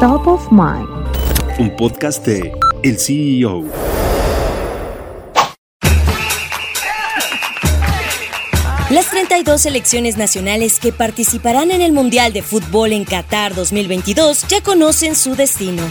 [0.00, 0.86] Top of Mind.
[1.58, 2.52] Un podcast de
[2.82, 3.64] El CEO.
[8.90, 14.60] Las 32 selecciones nacionales que participarán en el Mundial de Fútbol en Qatar 2022 ya
[14.60, 15.82] conocen su destino.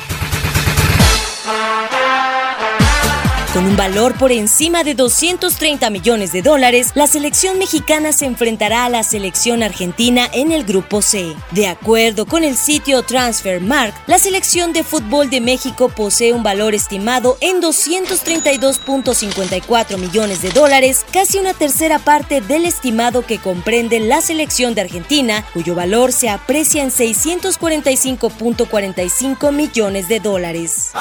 [3.55, 8.83] Con un valor por encima de 230 millones de dólares, la selección mexicana se enfrentará
[8.83, 11.33] a la selección argentina en el Grupo C.
[11.51, 16.75] De acuerdo con el sitio Transfermarkt, la selección de fútbol de México posee un valor
[16.75, 24.19] estimado en 232.54 millones de dólares, casi una tercera parte del estimado que comprende la
[24.19, 30.91] selección de Argentina, cuyo valor se aprecia en 645.45 millones de dólares.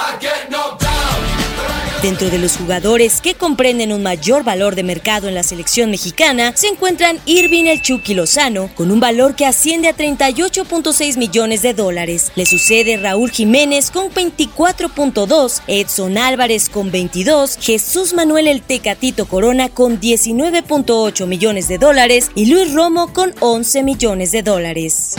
[2.05, 6.53] Dentro de los jugadores que comprenden un mayor valor de mercado en la selección mexicana
[6.55, 11.73] se encuentran Irving El Chucky Lozano, con un valor que asciende a 38.6 millones de
[11.73, 12.30] dólares.
[12.35, 19.71] Le sucede Raúl Jiménez con 24.2, Edson Álvarez con 22, Jesús Manuel El Tecatito Corona
[19.71, 25.15] con 19.8 millones de dólares y Luis Romo con 11 millones de dólares.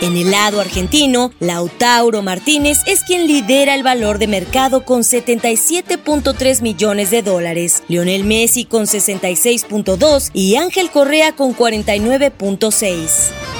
[0.00, 6.62] En el lado argentino, Lautauro Martínez es quien lidera el valor de mercado con 77.3
[6.62, 13.59] millones de dólares, Lionel Messi con 66.2 y Ángel Correa con 49.6.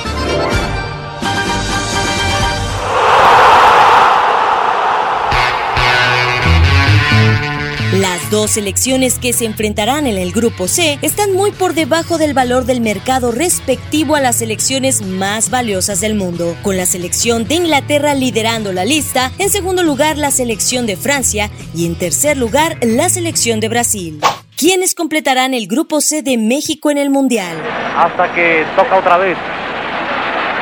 [7.92, 12.34] Las dos selecciones que se enfrentarán en el grupo C están muy por debajo del
[12.34, 17.56] valor del mercado respectivo a las selecciones más valiosas del mundo, con la selección de
[17.56, 22.76] Inglaterra liderando la lista, en segundo lugar la selección de Francia y en tercer lugar
[22.80, 24.20] la selección de Brasil.
[24.56, 27.60] ¿Quiénes completarán el grupo C de México en el Mundial?
[27.96, 29.36] Hasta que toca otra vez.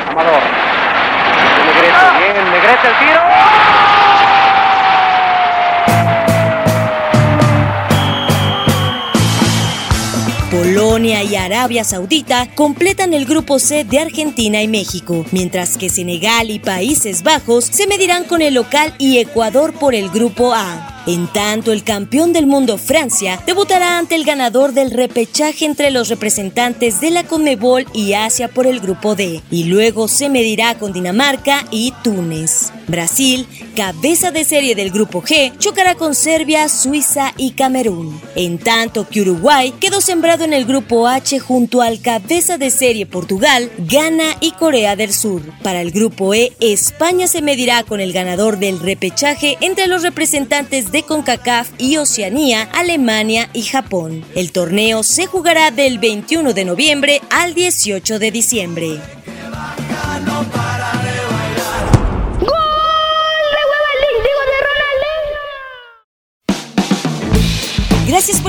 [0.09, 0.41] Amador.
[1.63, 3.38] Negrete, bien, Negrete el tiro.
[10.51, 16.49] Polonia y Arabia Saudita completan el grupo C de Argentina y México, mientras que Senegal
[16.49, 21.03] y Países Bajos se medirán con el local y Ecuador por el grupo A.
[21.05, 26.09] En tanto, el campeón del mundo Francia debutará ante el ganador del repechaje entre los
[26.09, 30.93] representantes de la Conmebol y Asia por el grupo D, y luego se medirá con
[30.93, 32.71] Dinamarca y Túnez.
[32.89, 38.19] Brasil, cabeza de serie del grupo G, chocará con Serbia, Suiza y Camerún.
[38.35, 43.05] En tanto que Uruguay quedó sembrado en el grupo H junto al cabeza de serie
[43.05, 45.41] Portugal, Ghana y Corea del Sur.
[45.63, 50.91] Para el grupo E, España se medirá con el ganador del repechaje entre los representantes
[50.91, 54.23] de CONCACAF y Oceanía, Alemania y Japón.
[54.35, 58.99] El torneo se jugará del 21 de noviembre al 18 de diciembre.